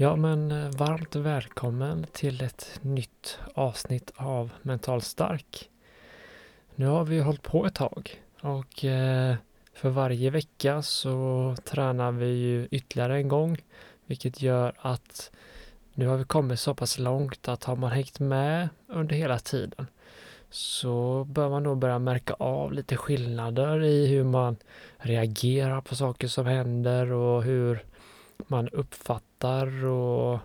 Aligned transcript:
Ja 0.00 0.16
men 0.16 0.50
eh, 0.50 0.70
varmt 0.70 1.16
välkommen 1.16 2.06
till 2.12 2.42
ett 2.42 2.78
nytt 2.82 3.38
avsnitt 3.54 4.12
av 4.16 4.52
Mental 4.62 5.02
Stark. 5.02 5.70
Nu 6.74 6.86
har 6.86 7.04
vi 7.04 7.20
hållit 7.20 7.42
på 7.42 7.66
ett 7.66 7.74
tag 7.74 8.22
och 8.40 8.84
eh, 8.84 9.34
för 9.74 9.88
varje 9.88 10.30
vecka 10.30 10.82
så 10.82 11.54
tränar 11.64 12.12
vi 12.12 12.26
ju 12.26 12.68
ytterligare 12.70 13.16
en 13.16 13.28
gång 13.28 13.58
vilket 14.06 14.42
gör 14.42 14.72
att 14.78 15.30
nu 15.94 16.06
har 16.06 16.16
vi 16.16 16.24
kommit 16.24 16.60
så 16.60 16.74
pass 16.74 16.98
långt 16.98 17.48
att 17.48 17.64
har 17.64 17.76
man 17.76 17.90
hängt 17.90 18.20
med 18.20 18.68
under 18.86 19.16
hela 19.16 19.38
tiden 19.38 19.86
så 20.50 21.24
bör 21.24 21.48
man 21.48 21.62
nog 21.62 21.78
börja 21.78 21.98
märka 21.98 22.34
av 22.34 22.72
lite 22.72 22.96
skillnader 22.96 23.82
i 23.82 24.06
hur 24.06 24.24
man 24.24 24.56
reagerar 24.98 25.80
på 25.80 25.96
saker 25.96 26.28
som 26.28 26.46
händer 26.46 27.12
och 27.12 27.42
hur 27.42 27.89
man 28.46 28.68
uppfattar 28.68 29.84
och, 29.84 30.38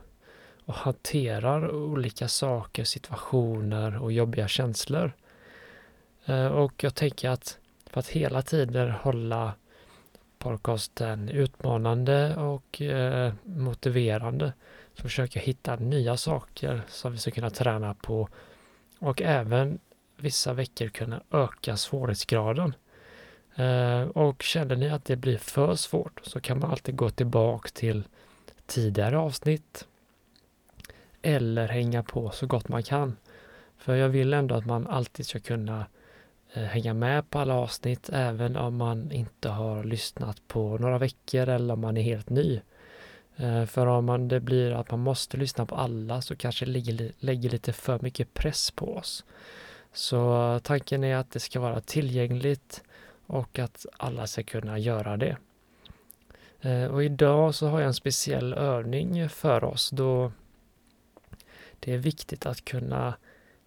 och 0.65 0.73
hanterar 0.73 1.71
olika 1.71 2.27
saker, 2.27 2.83
situationer 2.83 4.01
och 4.01 4.11
jobbiga 4.11 4.47
känslor. 4.47 5.11
Eh, 6.25 6.47
och 6.47 6.83
jag 6.83 6.95
tänker 6.95 7.29
att 7.29 7.57
för 7.85 7.99
att 7.99 8.07
hela 8.07 8.41
tiden 8.41 8.91
hålla 8.91 9.53
podcasten 10.37 11.29
utmanande 11.29 12.35
och 12.35 12.81
eh, 12.81 13.33
motiverande 13.43 14.53
så 14.93 15.01
försöker 15.01 15.39
jag 15.39 15.45
hitta 15.45 15.75
nya 15.75 16.17
saker 16.17 16.81
som 16.87 17.11
vi 17.11 17.17
ska 17.17 17.31
kunna 17.31 17.49
träna 17.49 17.93
på 17.93 18.29
och 18.99 19.21
även 19.21 19.79
vissa 20.17 20.53
veckor 20.53 20.87
kunna 20.87 21.21
öka 21.31 21.77
svårighetsgraden. 21.77 22.73
Eh, 23.55 24.01
och 24.01 24.43
känner 24.43 24.75
ni 24.75 24.89
att 24.89 25.05
det 25.05 25.15
blir 25.15 25.37
för 25.37 25.75
svårt 25.75 26.19
så 26.23 26.41
kan 26.41 26.59
man 26.59 26.71
alltid 26.71 26.95
gå 26.95 27.09
tillbaka 27.09 27.69
till 27.73 28.03
tidigare 28.65 29.17
avsnitt 29.17 29.87
eller 31.21 31.67
hänga 31.67 32.03
på 32.03 32.29
så 32.29 32.47
gott 32.47 32.67
man 32.67 32.83
kan. 32.83 33.17
För 33.77 33.95
jag 33.95 34.09
vill 34.09 34.33
ändå 34.33 34.55
att 34.55 34.65
man 34.65 34.87
alltid 34.87 35.25
ska 35.25 35.39
kunna 35.39 35.85
eh, 36.53 36.63
hänga 36.63 36.93
med 36.93 37.29
på 37.29 37.39
alla 37.39 37.53
avsnitt 37.53 38.09
även 38.13 38.55
om 38.55 38.77
man 38.77 39.11
inte 39.11 39.49
har 39.49 39.83
lyssnat 39.83 40.47
på 40.47 40.77
några 40.77 40.97
veckor 40.97 41.49
eller 41.49 41.73
om 41.73 41.81
man 41.81 41.97
är 41.97 42.01
helt 42.01 42.29
ny. 42.29 42.61
Eh, 43.35 43.65
för 43.65 43.87
om 43.87 44.05
man, 44.05 44.27
det 44.27 44.39
blir 44.39 44.71
att 44.71 44.91
man 44.91 44.99
måste 44.99 45.37
lyssna 45.37 45.65
på 45.65 45.75
alla 45.75 46.21
så 46.21 46.35
kanske 46.35 46.65
det 46.65 46.71
lägger, 46.71 47.11
lägger 47.19 47.49
lite 47.49 47.73
för 47.73 47.99
mycket 48.01 48.33
press 48.33 48.71
på 48.71 48.95
oss. 48.95 49.25
Så 49.93 50.59
tanken 50.63 51.03
är 51.03 51.15
att 51.15 51.31
det 51.31 51.39
ska 51.39 51.59
vara 51.59 51.81
tillgängligt 51.81 52.83
och 53.27 53.59
att 53.59 53.85
alla 53.97 54.27
ska 54.27 54.43
kunna 54.43 54.79
göra 54.79 55.17
det. 55.17 55.37
Eh, 56.61 56.85
och 56.85 57.03
idag 57.03 57.55
så 57.55 57.67
har 57.67 57.79
jag 57.79 57.87
en 57.87 57.93
speciell 57.93 58.53
övning 58.53 59.29
för 59.29 59.63
oss 59.63 59.89
då 59.89 60.31
det 61.79 61.93
är 61.93 61.97
viktigt 61.97 62.45
att 62.45 62.65
kunna 62.65 63.13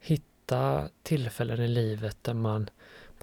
hitta 0.00 0.88
tillfällen 1.03 1.60
i 1.60 1.69
livet 1.69 2.16
där 2.22 2.34
man 2.34 2.71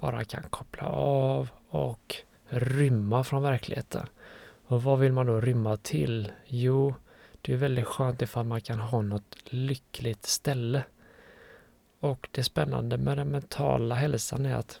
bara 0.00 0.24
kan 0.24 0.42
koppla 0.42 0.86
av 0.88 1.48
och 1.68 2.16
rymma 2.48 3.24
från 3.24 3.42
verkligheten. 3.42 4.06
Och 4.66 4.82
vad 4.82 4.98
vill 4.98 5.12
man 5.12 5.26
då 5.26 5.40
rymma 5.40 5.76
till? 5.76 6.32
Jo, 6.46 6.94
det 7.40 7.52
är 7.52 7.56
väldigt 7.56 7.86
skönt 7.86 8.22
ifall 8.22 8.46
man 8.46 8.60
kan 8.60 8.78
ha 8.78 9.02
något 9.02 9.36
lyckligt 9.44 10.26
ställe. 10.26 10.82
Och 12.00 12.28
det 12.30 12.42
spännande 12.42 12.98
med 12.98 13.18
den 13.18 13.28
mentala 13.28 13.94
hälsan 13.94 14.46
är 14.46 14.54
att 14.54 14.80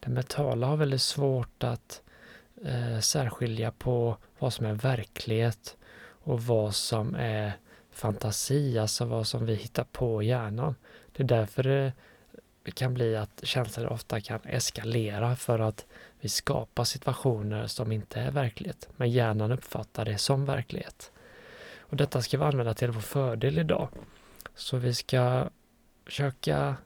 det 0.00 0.10
mentala 0.10 0.66
har 0.66 0.76
väldigt 0.76 1.02
svårt 1.02 1.64
att 1.64 2.02
eh, 2.64 3.00
särskilja 3.00 3.70
på 3.70 4.16
vad 4.38 4.52
som 4.52 4.66
är 4.66 4.72
verklighet 4.72 5.76
och 6.00 6.42
vad 6.42 6.74
som 6.74 7.14
är 7.14 7.52
fantasi, 7.90 8.78
alltså 8.78 9.04
vad 9.04 9.26
som 9.26 9.46
vi 9.46 9.54
hittar 9.54 9.84
på 9.84 10.22
i 10.22 10.26
hjärnan. 10.26 10.74
Det 11.12 11.22
är 11.22 11.26
därför 11.26 11.92
det 12.62 12.70
kan 12.74 12.94
bli 12.94 13.16
att 13.16 13.40
känslor 13.42 13.86
ofta 13.86 14.20
kan 14.20 14.40
eskalera 14.44 15.36
för 15.36 15.58
att 15.58 15.86
vi 16.20 16.28
skapar 16.28 16.84
situationer 16.84 17.66
som 17.66 17.92
inte 17.92 18.20
är 18.20 18.30
verklighet, 18.30 18.88
men 18.96 19.10
hjärnan 19.10 19.52
uppfattar 19.52 20.04
det 20.04 20.18
som 20.18 20.44
verklighet. 20.44 21.12
Och 21.78 21.96
detta 21.96 22.22
ska 22.22 22.38
vi 22.38 22.44
använda 22.44 22.74
till 22.74 22.90
vår 22.90 23.00
fördel 23.00 23.58
idag. 23.58 23.88
Så 24.54 24.76
vi 24.76 24.94
ska 24.94 25.48
försöka 26.04 26.76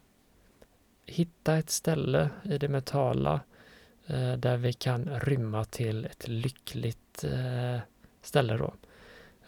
hitta 1.06 1.56
ett 1.56 1.70
ställe 1.70 2.30
i 2.42 2.58
det 2.58 2.68
mentala 2.68 3.40
eh, 4.06 4.32
där 4.32 4.56
vi 4.56 4.72
kan 4.72 5.20
rymma 5.20 5.64
till 5.64 6.04
ett 6.04 6.28
lyckligt 6.28 7.24
eh, 7.24 7.78
ställe 8.22 8.56
då. 8.56 8.74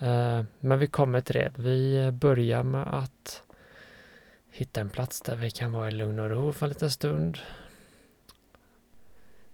Eh, 0.06 0.44
men 0.60 0.78
vi 0.78 0.86
kommer 0.86 1.20
till 1.20 1.34
det. 1.34 1.52
Vi 1.56 2.10
börjar 2.12 2.62
med 2.62 2.94
att 2.94 3.42
hitta 4.50 4.80
en 4.80 4.90
plats 4.90 5.20
där 5.20 5.36
vi 5.36 5.50
kan 5.50 5.72
vara 5.72 5.88
i 5.88 5.92
lugn 5.92 6.18
och 6.18 6.30
ro 6.30 6.52
för 6.52 6.66
en 6.66 6.70
liten 6.70 6.90
stund. 6.90 7.38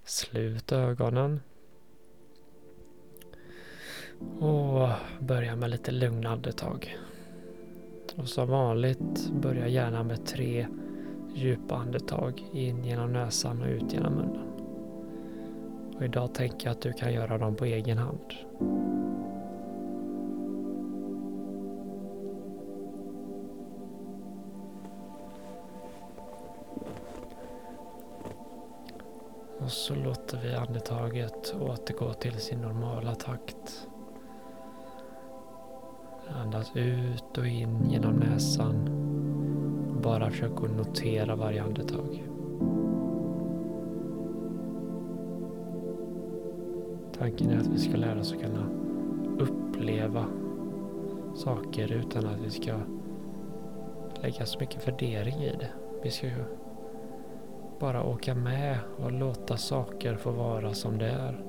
Slut 0.05 0.73
ögonen. 0.73 1.41
Och 4.41 4.89
börja 5.21 5.57
med 5.57 5.71
lite 5.71 5.91
lugna 5.91 6.31
andetag. 6.31 6.99
Och 8.17 8.29
som 8.29 8.49
vanligt 8.49 9.31
börja 9.31 9.69
gärna 9.69 10.03
med 10.03 10.27
tre 10.27 10.67
djupa 11.35 11.77
andetag 11.77 12.45
in 12.53 12.85
genom 12.85 13.13
näsan 13.13 13.63
och 13.63 13.69
ut 13.69 13.93
genom 13.93 14.13
munnen. 14.15 14.51
Och 15.97 16.05
idag 16.05 16.35
tänker 16.35 16.67
jag 16.67 16.73
att 16.73 16.81
du 16.81 16.93
kan 16.93 17.13
göra 17.13 17.39
dem 17.39 17.55
på 17.55 17.65
egen 17.65 17.99
hand. 17.99 18.35
Och 29.59 29.71
så 29.71 29.95
låter 29.95 30.41
vi 30.43 30.55
andetaget 30.55 31.55
återgå 31.61 32.13
till 32.13 32.35
sin 32.35 32.61
normala 32.61 33.15
takt. 33.15 33.89
Andas 36.43 36.77
ut 36.77 37.39
och 37.39 37.47
in 37.47 37.91
genom 37.91 38.15
näsan 38.17 39.10
bara 40.03 40.31
försök 40.31 40.53
att 40.65 40.77
notera 40.77 41.37
varje 41.37 41.63
andetag. 41.63 42.25
Tanken 47.19 47.51
är 47.51 47.59
att 47.59 47.67
vi 47.67 47.79
ska 47.79 47.97
lära 47.97 48.21
oss 48.21 48.33
att 48.33 48.41
kunna 48.41 48.67
uppleva 49.39 50.25
saker 51.35 51.93
utan 51.93 52.27
att 52.27 52.41
vi 52.45 52.51
ska 52.51 52.73
lägga 54.23 54.47
så 54.47 54.59
mycket 54.59 54.89
värdering 54.89 55.35
i 55.35 55.57
det. 55.59 55.71
Vi 56.03 56.11
ska 56.11 56.27
ju 56.27 56.45
bara 57.81 58.05
åka 58.05 58.35
med 58.35 58.79
och 59.05 59.13
låta 59.13 59.57
saker 59.57 60.17
få 60.17 60.31
vara 60.31 60.75
som 60.75 60.99
det 60.99 61.09
är. 61.09 61.45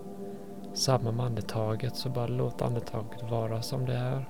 Samma 0.73 1.11
med 1.11 1.25
andetaget, 1.25 1.95
så 1.95 2.09
bara 2.09 2.27
låt 2.27 2.61
andetaget 2.61 3.31
vara 3.31 3.61
som 3.61 3.85
det 3.85 3.93
är. 3.93 4.29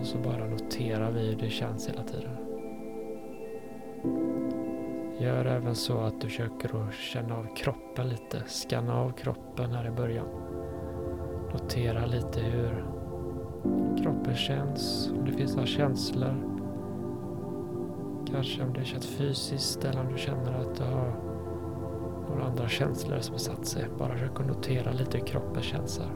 Och 0.00 0.06
så 0.06 0.18
bara 0.18 0.46
noterar 0.46 1.10
vi 1.10 1.26
hur 1.26 1.36
det 1.36 1.50
känns 1.50 1.88
hela 1.88 2.02
tiden. 2.02 2.43
Gör 5.18 5.44
även 5.44 5.74
så 5.74 5.98
att 5.98 6.20
du 6.20 6.28
försöker 6.28 6.88
att 6.88 6.94
känna 6.94 7.36
av 7.36 7.54
kroppen 7.56 8.08
lite. 8.08 8.42
Skanna 8.46 8.94
av 8.94 9.10
kroppen 9.10 9.70
här 9.70 9.86
i 9.86 9.90
början. 9.90 10.26
Notera 11.52 12.06
lite 12.06 12.40
hur 12.40 12.84
kroppen 14.02 14.34
känns, 14.34 15.10
om 15.18 15.24
det 15.24 15.32
finns 15.32 15.54
några 15.54 15.66
känslor. 15.66 16.34
Kanske 18.32 18.62
om 18.62 18.72
det 18.72 18.84
känns 18.84 19.06
fysiskt 19.06 19.84
eller 19.84 20.00
om 20.00 20.12
du 20.12 20.18
känner 20.18 20.52
att 20.52 20.76
du 20.76 20.84
har 20.84 21.16
några 22.28 22.44
andra 22.44 22.68
känslor 22.68 23.20
som 23.20 23.32
har 23.34 23.38
satt 23.38 23.66
sig. 23.66 23.86
Bara 23.98 24.12
försök 24.12 24.40
att 24.40 24.46
notera 24.46 24.92
lite 24.92 25.18
hur 25.18 25.26
kroppen 25.26 25.62
känns 25.62 25.98
här. 25.98 26.10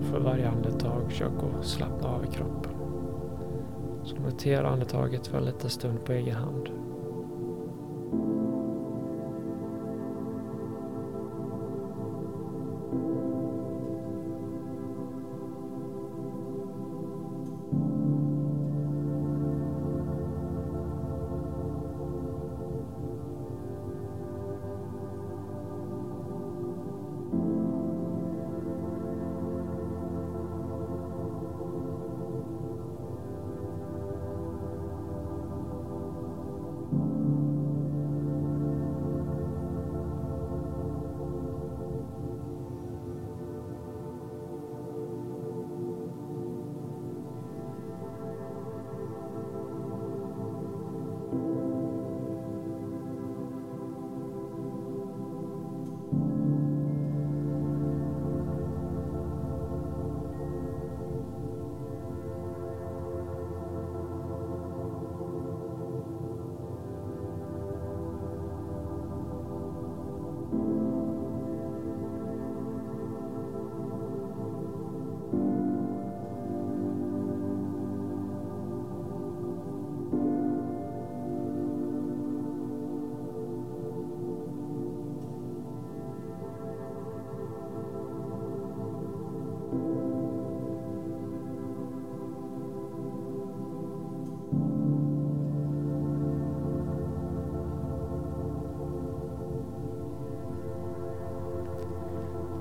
För 0.00 0.20
varje 0.20 0.48
andetag 0.48 1.02
försök 1.10 1.32
att 1.42 1.64
slappna 1.64 2.08
av 2.08 2.24
i 2.24 2.26
kroppen. 2.26 2.71
Så 4.04 4.16
notera 4.16 4.68
andetaget 4.68 5.26
för 5.26 5.38
en 5.38 5.44
liten 5.44 5.70
stund 5.70 6.04
på 6.04 6.12
egen 6.12 6.36
hand. 6.36 6.68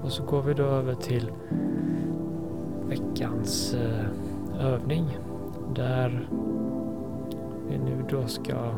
Och 0.03 0.12
så 0.12 0.24
går 0.24 0.42
vi 0.42 0.53
då 0.53 0.63
över 0.63 0.94
till 0.94 1.31
veckans 2.86 3.74
eh, 3.74 4.65
övning 4.65 5.18
där 5.75 6.27
vi 7.69 7.77
nu 7.77 8.06
då 8.09 8.27
ska 8.27 8.75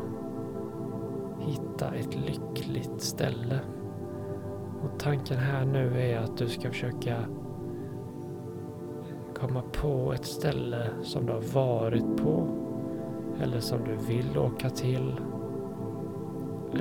hitta 1.39 1.95
ett 1.95 2.15
lyckligt 2.15 3.01
ställe. 3.01 3.59
Och 4.83 4.99
tanken 4.99 5.37
här 5.37 5.65
nu 5.65 6.01
är 6.01 6.17
att 6.17 6.37
du 6.37 6.47
ska 6.47 6.69
försöka 6.69 7.15
komma 9.33 9.61
på 9.81 10.13
ett 10.13 10.25
ställe 10.25 10.89
som 11.03 11.25
du 11.25 11.33
har 11.33 11.53
varit 11.53 12.17
på 12.23 12.47
eller 13.41 13.59
som 13.59 13.79
du 13.83 14.13
vill 14.13 14.37
åka 14.37 14.69
till. 14.69 15.19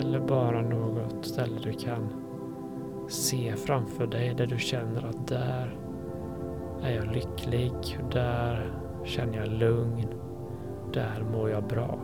Eller 0.00 0.20
bara 0.20 0.62
något 0.62 1.26
ställe 1.26 1.58
du 1.62 1.72
kan 1.72 2.21
se 3.08 3.56
framför 3.56 4.06
dig 4.06 4.34
där 4.34 4.46
du 4.46 4.58
känner 4.58 5.06
att 5.06 5.28
där 5.28 5.78
är 6.82 6.94
jag 6.94 7.06
lycklig, 7.06 7.98
där 8.12 8.72
känner 9.04 9.38
jag 9.38 9.48
lugn, 9.48 10.08
där 10.92 11.24
mår 11.32 11.50
jag 11.50 11.64
bra. 11.64 11.98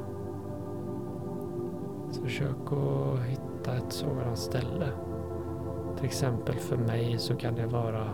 Så 2.10 2.22
försök 2.22 2.72
att 2.72 3.24
hitta 3.24 3.76
ett 3.76 3.92
sådant 3.92 4.38
ställe. 4.38 4.88
Till 5.96 6.06
exempel 6.06 6.54
för 6.54 6.76
mig 6.76 7.18
så 7.18 7.36
kan 7.36 7.54
det 7.54 7.66
vara 7.66 8.10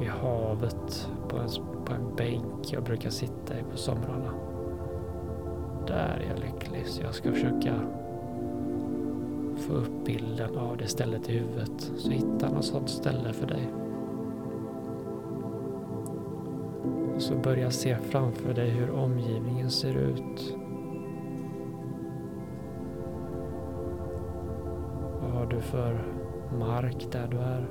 vid 0.00 0.08
havet 0.08 1.08
på 1.28 1.36
en, 1.36 1.48
på 1.84 1.92
en 1.92 2.16
bänk 2.16 2.72
jag 2.72 2.82
brukar 2.82 3.10
sitta 3.10 3.58
i 3.58 3.62
på 3.70 3.76
somrarna. 3.76 4.34
Där 5.86 6.22
är 6.24 6.28
jag 6.28 6.38
lycklig 6.38 6.86
så 6.86 7.02
jag 7.02 7.14
ska 7.14 7.32
försöka 7.32 7.74
få 9.64 9.72
upp 9.72 10.04
bilden 10.04 10.56
av 10.56 10.76
det 10.76 10.86
stället 10.86 11.28
i 11.28 11.32
huvudet. 11.32 11.92
Så 11.96 12.10
hitta 12.10 12.48
något 12.48 12.64
sådant 12.64 12.90
ställe 12.90 13.32
för 13.32 13.46
dig. 13.46 13.72
Och 17.14 17.22
så 17.22 17.34
börja 17.34 17.70
se 17.70 17.96
framför 17.96 18.54
dig 18.54 18.70
hur 18.70 18.90
omgivningen 18.90 19.70
ser 19.70 19.94
ut. 19.94 20.56
Vad 25.22 25.30
har 25.30 25.46
du 25.46 25.60
för 25.60 26.04
mark 26.58 27.06
där 27.12 27.28
du 27.30 27.36
är? 27.36 27.70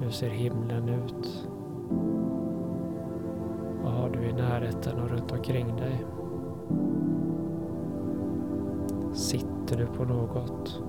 Hur 0.00 0.10
ser 0.10 0.30
himlen 0.30 0.88
ut? 0.88 1.48
Vad 3.82 3.92
har 3.92 4.10
du 4.10 4.22
i 4.22 4.32
närheten 4.32 5.00
och 5.00 5.10
runt 5.10 5.32
omkring 5.32 5.76
dig? 5.76 6.04
Sitter 9.70 9.82
du 9.82 9.98
på 9.98 10.04
något? 10.04 10.82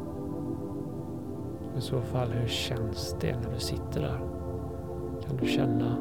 I 1.78 1.82
så 1.82 2.02
fall, 2.02 2.32
hur 2.32 2.48
känns 2.48 3.16
det 3.20 3.36
när 3.40 3.54
du 3.54 3.60
sitter 3.60 4.02
där? 4.02 4.20
Kan 5.28 5.38
du 5.38 5.48
känna 5.48 5.98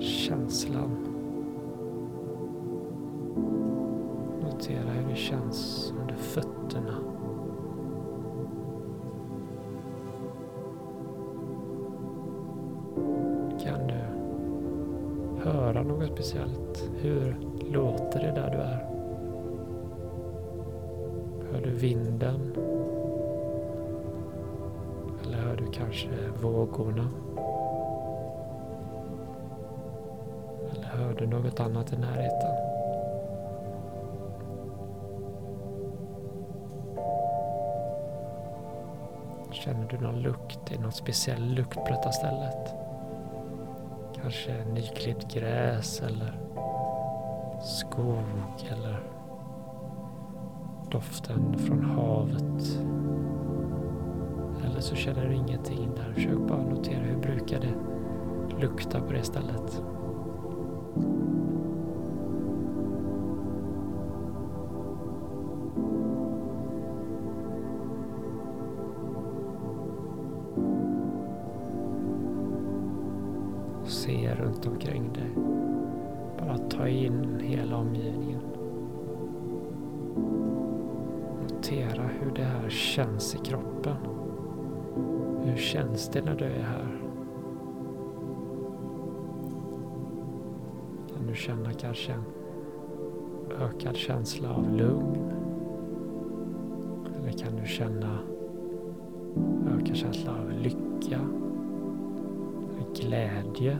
känslan? 0.00 0.90
Notera 4.42 4.90
hur 4.90 5.08
det 5.10 5.16
känns 5.16 5.92
under 6.00 6.14
fötterna. 6.14 6.94
Kan 13.64 13.86
du 13.86 14.00
höra 15.50 15.82
något 15.82 16.12
speciellt? 16.12 16.90
Hur 16.96 17.36
låter 17.72 18.20
det 18.20 18.40
där 18.40 18.50
du 18.50 18.58
är? 18.58 18.95
Vinden? 21.76 22.56
Eller 25.24 25.38
hör 25.38 25.56
du 25.56 25.66
kanske 25.72 26.08
vågorna? 26.42 27.10
Eller 30.72 30.86
hör 30.86 31.14
du 31.14 31.26
något 31.26 31.60
annat 31.60 31.92
i 31.92 31.96
närheten? 31.96 32.56
Känner 39.52 39.88
du 39.88 39.98
någon 39.98 40.22
lukt? 40.22 40.70
Är 40.70 40.76
det 40.76 40.82
någon 40.82 40.92
speciell 40.92 41.54
lukt 41.54 41.74
på 41.74 41.88
detta 41.88 42.12
stället? 42.12 42.74
Kanske 44.22 44.64
nyklippt 44.64 45.34
gräs 45.34 46.00
eller 46.00 46.38
skog 47.62 48.24
eller 48.72 49.15
doften 50.96 51.58
från 51.58 51.84
havet. 51.84 52.80
Eller 54.64 54.80
så 54.80 54.94
känner 54.94 55.28
du 55.28 55.34
ingenting 55.34 55.90
där. 55.96 56.12
Försök 56.12 56.38
bara 56.38 56.62
notera 56.62 57.00
hur 57.00 57.16
brukar 57.16 57.60
det 57.60 57.74
lukta 58.60 59.00
på 59.00 59.12
det 59.12 59.22
stället. 59.22 59.82
Se 73.84 74.34
runt 74.34 74.66
omkring 74.66 75.12
dig. 75.12 75.30
Bara 76.38 76.58
ta 76.58 76.88
in 76.88 77.40
hela 77.40 77.76
omgivningen. 77.76 78.55
Notera 81.66 82.02
hur 82.02 82.30
det 82.30 82.42
här 82.42 82.68
känns 82.68 83.34
i 83.34 83.38
kroppen. 83.38 83.96
Hur 85.44 85.56
känns 85.56 86.08
det 86.08 86.24
när 86.24 86.34
du 86.34 86.44
är 86.44 86.62
här? 86.62 87.00
Kan 91.14 91.26
du 91.26 91.34
känna 91.34 91.72
kanske 91.72 92.12
en 92.12 92.24
ökad 93.62 93.96
känsla 93.96 94.54
av 94.54 94.76
lugn? 94.76 95.32
Eller 97.18 97.32
kan 97.32 97.56
du 97.56 97.66
känna 97.66 98.18
ökad 99.76 99.96
känsla 99.96 100.32
av 100.32 100.50
lycka? 100.50 101.20
Glädje? 102.94 103.78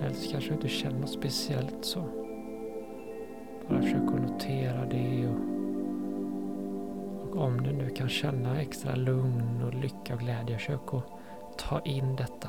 Eller 0.00 0.14
så 0.14 0.30
kanske 0.30 0.50
du 0.50 0.54
inte 0.54 0.68
känner 0.68 1.00
något 1.00 1.10
speciellt 1.10 1.84
så. 1.84 2.00
Bara 3.68 3.82
försök 3.82 4.02
att 4.02 4.30
notera 4.30 4.84
det 4.90 5.28
och 5.28 5.59
och 7.32 7.44
om 7.44 7.62
du 7.62 7.72
nu 7.72 7.90
kan 7.90 8.08
känna 8.08 8.60
extra 8.60 8.94
lugn 8.94 9.62
och 9.66 9.74
lycka 9.74 10.14
och 10.14 10.20
glädje, 10.20 10.58
försök 10.58 10.94
att 10.94 11.04
ta 11.58 11.80
in 11.80 12.16
detta. 12.16 12.48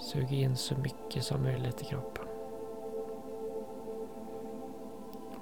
Sug 0.00 0.32
in 0.32 0.56
så 0.56 0.74
mycket 0.78 1.24
som 1.24 1.42
möjligt 1.42 1.82
i 1.82 1.84
kroppen. 1.84 2.24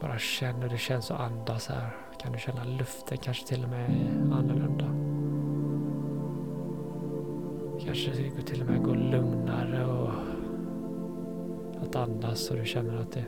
Bara 0.01 0.19
känn 0.19 0.63
hur 0.63 0.69
det 0.69 0.79
känns 0.79 1.11
att 1.11 1.21
andas 1.21 1.69
här. 1.69 1.97
Kan 2.23 2.33
du 2.33 2.39
känna 2.39 2.65
luften 2.65 3.19
kanske 3.19 3.47
till 3.47 3.65
och 3.65 3.71
med 3.71 3.91
annorlunda. 4.33 4.85
Kanske 7.87 8.11
det 8.11 8.43
till 8.43 8.61
och 8.61 8.67
med 8.67 8.83
går 8.83 8.97
lugnare 8.97 9.87
och 9.87 10.11
att 11.83 11.97
andas 11.97 12.39
så 12.39 12.55
du 12.55 12.65
känner 12.65 12.97
att 12.97 13.13
det, 13.13 13.25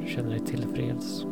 du 0.00 0.06
känner 0.06 0.30
dig 0.30 0.40
tillfreds. 0.40 1.26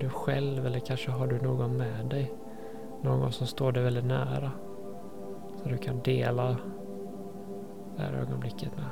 Du 0.00 0.08
själv 0.08 0.66
eller 0.66 0.78
kanske 0.78 1.10
har 1.10 1.26
du 1.26 1.40
någon 1.40 1.76
med 1.76 2.06
dig? 2.06 2.32
Någon 3.02 3.32
som 3.32 3.46
står 3.46 3.72
dig 3.72 3.82
väldigt 3.82 4.04
nära. 4.04 4.52
Så 5.62 5.68
du 5.68 5.76
kan 5.76 6.00
dela 6.04 6.56
det 7.96 8.02
här 8.02 8.12
ögonblicket 8.12 8.70
med. 8.76 8.86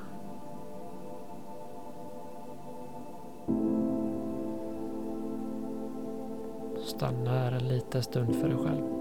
Stanna 6.84 7.30
här 7.30 7.52
en 7.52 7.68
liten 7.68 8.02
stund 8.02 8.36
för 8.36 8.48
dig 8.48 8.56
själv. 8.56 8.97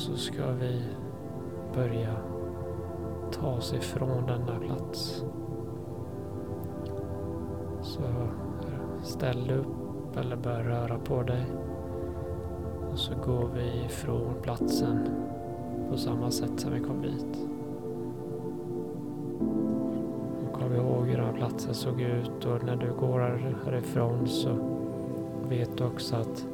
Så 0.00 0.16
ska 0.16 0.52
vi 0.52 0.82
börja 1.74 2.16
ta 3.32 3.46
oss 3.46 3.72
ifrån 3.72 4.26
denna 4.26 4.58
plats. 4.60 5.24
Så 7.82 8.02
ställ 9.02 9.46
dig 9.46 9.56
upp 9.56 10.16
eller 10.16 10.36
börja 10.36 10.68
röra 10.68 10.98
på 10.98 11.22
dig. 11.22 11.44
Och 12.92 12.98
så 12.98 13.12
går 13.26 13.48
vi 13.54 13.84
ifrån 13.84 14.34
platsen 14.42 15.08
på 15.90 15.96
samma 15.96 16.30
sätt 16.30 16.60
som 16.60 16.72
vi 16.72 16.80
kom 16.80 17.02
dit. 17.02 17.48
Och 20.44 20.60
kom 20.60 20.74
ihåg 20.74 21.06
hur 21.06 21.16
den 21.16 21.26
här 21.26 21.36
platsen 21.36 21.74
såg 21.74 22.00
ut 22.00 22.44
och 22.44 22.64
när 22.64 22.76
du 22.76 22.92
går 23.00 23.20
härifrån 23.64 24.28
så 24.28 24.50
vet 25.48 25.78
du 25.78 25.84
också 25.84 26.16
att 26.16 26.46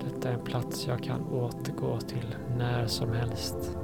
detta 0.00 0.28
är 0.28 0.32
en 0.32 0.44
plats 0.44 0.86
jag 0.86 1.02
kan 1.02 1.26
återgå 1.32 2.00
till 2.00 2.36
när 2.58 2.86
som 2.86 3.12
helst. 3.12 3.78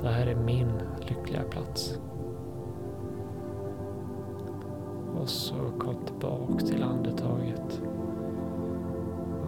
Det 0.00 0.08
här 0.08 0.26
är 0.26 0.36
min 0.36 0.72
lyckliga 1.00 1.42
plats. 1.42 1.98
Och 5.20 5.28
så 5.28 5.54
kom 5.78 5.94
tillbaka 6.04 6.66
till 6.66 6.82
andetaget. 6.82 7.82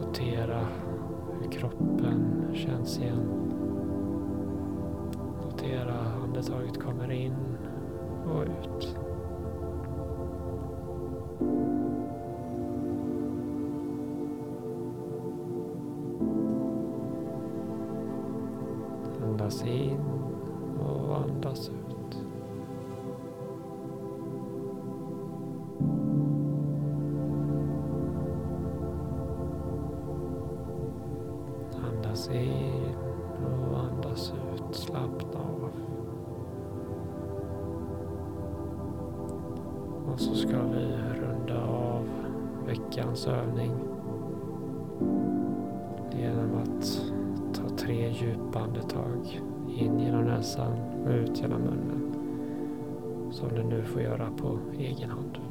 Notera 0.00 0.66
hur 1.40 1.50
kroppen 1.50 2.44
känns 2.54 2.98
igen. 2.98 3.52
Notera 5.44 5.94
andetaget 6.24 6.82
kommer 6.82 7.10
in 7.10 7.36
och 8.26 8.42
ut. 8.42 8.96
Och 40.12 40.20
så 40.20 40.34
ska 40.34 40.62
vi 40.62 40.86
runda 41.20 41.64
av 41.64 42.08
veckans 42.66 43.26
övning 43.26 43.72
genom 46.18 46.62
att 46.62 47.02
ta 47.54 47.76
tre 47.76 48.10
djupa 48.10 48.58
andetag 48.58 49.40
in 49.68 50.00
genom 50.00 50.24
näsan 50.24 50.72
och 51.04 51.10
ut 51.10 51.40
genom 51.40 51.60
munnen. 51.60 52.14
Som 53.30 53.48
du 53.48 53.62
nu 53.62 53.82
får 53.82 54.02
göra 54.02 54.30
på 54.36 54.58
egen 54.78 55.10
hand. 55.10 55.49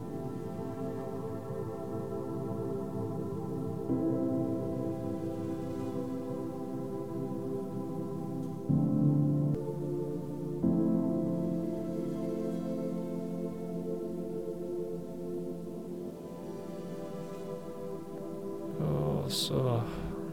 Så 19.49 19.81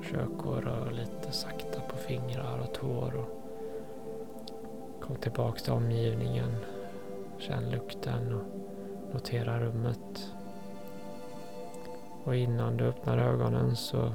försök 0.01 0.39
att 0.39 0.65
röra 0.65 0.91
lite 0.91 1.33
sakta 1.33 1.81
på 1.81 1.97
fingrar 1.97 2.59
och 2.59 2.75
tår. 2.75 3.17
Och 3.17 3.29
kom 5.03 5.17
tillbaka 5.17 5.61
till 5.61 5.73
omgivningen. 5.73 6.57
Känn 7.39 7.71
lukten 7.71 8.33
och 8.35 8.43
notera 9.15 9.61
rummet. 9.61 10.33
Och 12.25 12.37
innan 12.37 12.77
du 12.77 12.85
öppnar 12.85 13.19
ögonen 13.19 13.77
så 13.77 14.13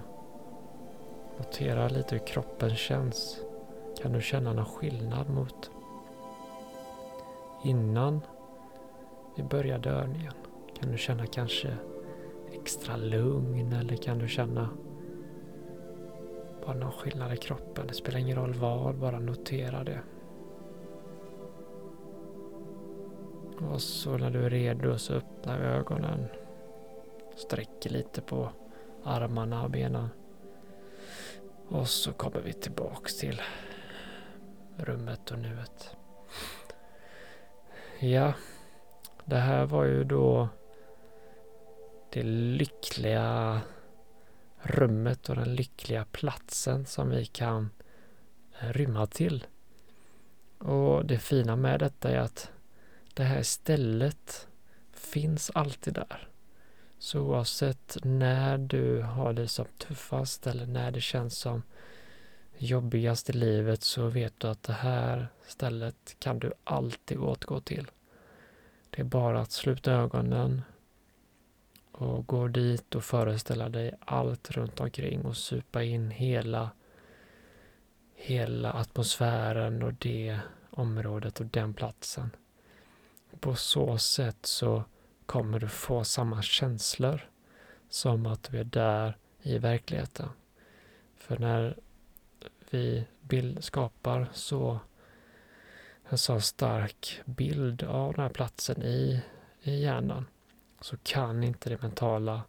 notera 1.37 1.87
lite 1.87 2.15
hur 2.15 2.25
kroppen 2.25 2.75
känns. 2.75 3.39
Kan 4.01 4.13
du 4.13 4.21
känna 4.21 4.53
någon 4.53 4.65
skillnad 4.65 5.29
mot 5.29 5.71
innan 7.63 8.21
vi 9.35 9.43
börjar 9.43 9.79
dörningen? 9.79 10.33
Kan 10.79 10.91
du 10.91 10.97
känna 10.97 11.25
kanske 11.25 11.77
extra 12.53 12.97
lugn 12.97 13.73
eller 13.73 13.95
kan 13.95 14.19
du 14.19 14.27
känna 14.27 14.69
bara 16.65 16.73
någon 16.73 16.91
skillnad 16.91 17.33
i 17.33 17.37
kroppen? 17.37 17.87
Det 17.87 17.93
spelar 17.93 18.19
ingen 18.19 18.37
roll 18.37 18.53
vad, 18.53 18.95
bara 18.95 19.19
notera 19.19 19.83
det. 19.83 19.99
Och 23.69 23.81
så 23.81 24.17
när 24.17 24.31
du 24.31 24.45
är 24.45 24.49
redo 24.49 24.97
så 24.97 25.13
öppnar 25.13 25.59
vi 25.59 25.65
ögonen. 25.65 26.27
Sträcker 27.35 27.89
lite 27.89 28.21
på 28.21 28.49
armarna 29.03 29.63
och 29.63 29.69
benen. 29.69 30.09
Och 31.67 31.87
så 31.87 32.13
kommer 32.13 32.41
vi 32.41 32.53
tillbaks 32.53 33.17
till 33.17 33.41
rummet 34.77 35.31
och 35.31 35.39
nuet. 35.39 35.95
Ja, 37.99 38.33
det 39.25 39.35
här 39.35 39.65
var 39.65 39.83
ju 39.83 40.03
då 40.03 40.49
det 42.09 42.23
lyckliga 42.23 43.61
rummet 44.63 45.29
och 45.29 45.35
den 45.35 45.55
lyckliga 45.55 46.05
platsen 46.05 46.85
som 46.85 47.09
vi 47.09 47.25
kan 47.25 47.69
eh, 48.59 48.69
rymma 48.69 49.07
till. 49.07 49.45
Och 50.57 51.05
det 51.05 51.19
fina 51.19 51.55
med 51.55 51.79
detta 51.79 52.09
är 52.09 52.19
att 52.19 52.51
det 53.13 53.23
här 53.23 53.43
stället 53.43 54.47
finns 54.93 55.51
alltid 55.53 55.93
där. 55.93 56.27
Så 56.99 57.19
oavsett 57.19 57.97
när 58.03 58.57
du 58.57 59.01
har 59.01 59.33
det 59.33 59.47
som 59.47 59.65
tuffast 59.77 60.47
eller 60.47 60.65
när 60.65 60.91
det 60.91 61.01
känns 61.01 61.37
som 61.37 61.63
jobbigast 62.57 63.29
i 63.29 63.33
livet 63.33 63.83
så 63.83 64.07
vet 64.07 64.39
du 64.39 64.47
att 64.47 64.63
det 64.63 64.73
här 64.73 65.27
stället 65.47 66.15
kan 66.19 66.39
du 66.39 66.53
alltid 66.63 67.17
återgå 67.17 67.61
till. 67.61 67.87
Det 68.89 69.01
är 69.01 69.05
bara 69.05 69.41
att 69.41 69.51
sluta 69.51 69.91
ögonen 69.91 70.61
och 72.01 72.27
gå 72.27 72.47
dit 72.47 72.95
och 72.95 73.03
föreställa 73.03 73.69
dig 73.69 73.93
allt 73.99 74.51
runt 74.51 74.79
omkring 74.79 75.21
och 75.21 75.37
supa 75.37 75.83
in 75.83 76.11
hela 76.11 76.69
hela 78.15 78.73
atmosfären 78.73 79.83
och 79.83 79.93
det 79.93 80.39
området 80.69 81.39
och 81.39 81.45
den 81.45 81.73
platsen. 81.73 82.29
På 83.39 83.55
så 83.55 83.97
sätt 83.97 84.45
så 84.45 84.83
kommer 85.25 85.59
du 85.59 85.67
få 85.67 86.03
samma 86.03 86.41
känslor 86.41 87.29
som 87.89 88.25
att 88.25 88.43
du 88.43 88.59
är 88.59 88.63
där 88.63 89.17
i 89.41 89.57
verkligheten. 89.57 90.29
För 91.17 91.37
när 91.37 91.77
vi 92.69 93.05
bild, 93.21 93.63
skapar 93.63 94.27
så 94.33 94.79
en 96.09 96.17
så 96.17 96.41
stark 96.41 97.21
bild 97.25 97.83
av 97.83 98.13
den 98.13 98.21
här 98.21 98.29
platsen 98.29 98.83
i, 98.83 99.21
i 99.61 99.81
hjärnan 99.81 100.25
så 100.81 100.97
kan 101.03 101.43
inte 101.43 101.69
det 101.69 101.81
mentala 101.81 102.41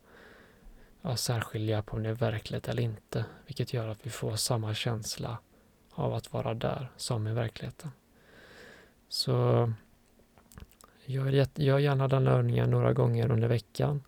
ja, 1.03 1.17
särskilja 1.17 1.83
på 1.83 1.97
om 1.97 2.03
det 2.03 2.09
är 2.09 2.15
verkligt 2.15 2.69
eller 2.69 2.83
inte, 2.83 3.25
vilket 3.47 3.73
gör 3.73 3.89
att 3.89 4.07
vi 4.07 4.11
får 4.11 4.37
samma 4.37 4.75
känsla 4.75 5.39
av 5.91 6.15
att 6.15 6.33
vara 6.33 6.55
där 6.55 6.91
som 6.97 7.29
i 7.29 7.33
verkligheten. 7.33 7.91
Så 9.09 9.33
gör, 11.05 11.47
gör 11.55 11.79
gärna 11.79 12.09
den 12.09 12.27
övningen 12.27 12.71
några 12.71 12.93
gånger 12.93 13.31
under 13.31 13.49
veckan 13.49 14.03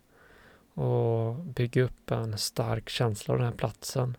och 0.73 1.35
bygg 1.35 1.77
upp 1.77 2.11
en 2.11 2.37
stark 2.37 2.89
känsla 2.89 3.33
av 3.33 3.37
den 3.37 3.47
här 3.47 3.55
platsen 3.55 4.17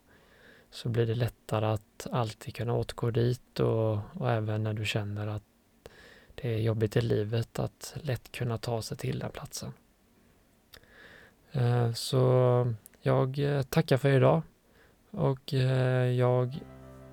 så 0.71 0.89
blir 0.89 1.07
det 1.07 1.15
lättare 1.15 1.67
att 1.67 2.07
alltid 2.13 2.55
kunna 2.55 2.75
återgå 2.75 3.11
dit 3.11 3.61
och, 3.61 3.99
och 4.13 4.31
även 4.31 4.63
när 4.63 4.73
du 4.73 4.85
känner 4.85 5.27
att 5.27 5.43
det 6.35 6.55
är 6.55 6.59
jobbigt 6.59 6.97
i 6.97 7.01
livet 7.01 7.59
att 7.59 7.97
lätt 8.03 8.33
kunna 8.33 8.59
ta 8.59 8.83
sig 8.83 8.97
till 8.97 9.19
den 9.19 9.31
platsen. 9.31 9.73
Eh, 11.57 11.93
så 11.93 12.23
jag 13.03 13.39
eh, 13.39 13.63
tackar 13.63 13.97
för 13.97 14.09
idag 14.09 14.43
och 15.11 15.55
eh, 15.55 16.11
jag 16.11 16.61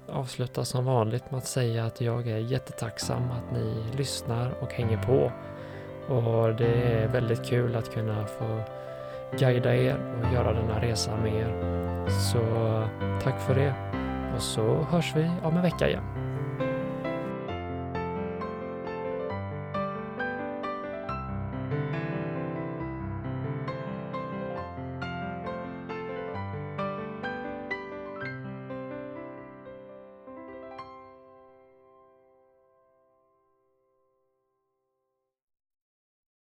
avslutar 0.09 0.63
som 0.63 0.85
vanligt 0.85 1.31
med 1.31 1.37
att 1.37 1.47
säga 1.47 1.85
att 1.85 2.01
jag 2.01 2.27
är 2.27 2.37
jättetacksam 2.37 3.31
att 3.31 3.51
ni 3.53 3.83
lyssnar 3.97 4.51
och 4.61 4.73
hänger 4.73 4.97
på. 4.97 5.31
Och 6.13 6.55
det 6.55 6.73
är 6.73 7.07
väldigt 7.07 7.45
kul 7.45 7.75
att 7.75 7.93
kunna 7.93 8.25
få 8.25 8.61
guida 9.39 9.75
er 9.75 9.97
och 10.19 10.33
göra 10.33 10.53
denna 10.53 10.81
resa 10.81 11.17
med 11.17 11.33
er. 11.33 12.09
Så 12.09 12.39
tack 13.23 13.41
för 13.41 13.55
det 13.55 13.73
och 14.35 14.41
så 14.41 14.87
hörs 14.89 15.15
vi 15.15 15.31
om 15.43 15.57
en 15.57 15.61
vecka 15.61 15.89
igen. 15.89 16.22